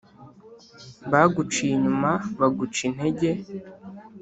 [1.11, 3.29] Baguciye inyuma baguca intege